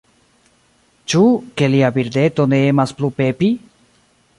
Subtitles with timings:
[1.13, 1.21] Ĉu,
[1.61, 3.57] ke lia birdeto ne emas plu pepi?